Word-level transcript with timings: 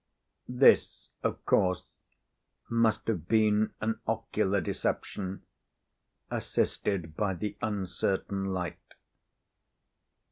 This, 0.49 1.09
of 1.21 1.45
course, 1.45 1.85
must 2.69 3.05
have 3.07 3.27
been 3.27 3.73
an 3.81 3.99
ocular 4.07 4.59
deception, 4.59 5.43
assisted 6.31 7.15
by 7.15 7.35
the 7.35 7.55
uncertain 7.61 8.45
light. 8.45 8.79